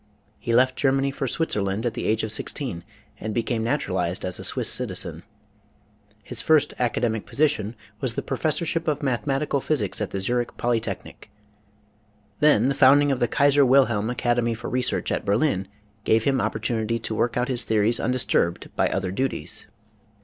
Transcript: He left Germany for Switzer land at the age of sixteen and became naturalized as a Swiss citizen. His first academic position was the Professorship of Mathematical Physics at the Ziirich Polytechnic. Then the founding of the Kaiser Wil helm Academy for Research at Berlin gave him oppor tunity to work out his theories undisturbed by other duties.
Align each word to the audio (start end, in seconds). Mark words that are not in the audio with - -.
He 0.39 0.51
left 0.51 0.75
Germany 0.75 1.11
for 1.11 1.27
Switzer 1.27 1.61
land 1.61 1.85
at 1.85 1.93
the 1.93 2.07
age 2.07 2.23
of 2.23 2.31
sixteen 2.31 2.83
and 3.19 3.35
became 3.35 3.63
naturalized 3.63 4.25
as 4.25 4.39
a 4.39 4.43
Swiss 4.43 4.67
citizen. 4.67 5.21
His 6.23 6.41
first 6.41 6.73
academic 6.79 7.27
position 7.27 7.75
was 7.99 8.15
the 8.15 8.23
Professorship 8.23 8.87
of 8.87 9.03
Mathematical 9.03 9.59
Physics 9.61 10.01
at 10.01 10.09
the 10.09 10.17
Ziirich 10.17 10.57
Polytechnic. 10.57 11.29
Then 12.39 12.67
the 12.67 12.73
founding 12.73 13.11
of 13.11 13.19
the 13.19 13.27
Kaiser 13.27 13.63
Wil 13.63 13.85
helm 13.85 14.09
Academy 14.09 14.55
for 14.55 14.71
Research 14.71 15.11
at 15.11 15.23
Berlin 15.23 15.67
gave 16.03 16.23
him 16.23 16.39
oppor 16.39 16.59
tunity 16.59 16.99
to 17.03 17.13
work 17.13 17.37
out 17.37 17.47
his 17.47 17.63
theories 17.63 17.99
undisturbed 17.99 18.75
by 18.75 18.89
other 18.89 19.11
duties. 19.11 19.67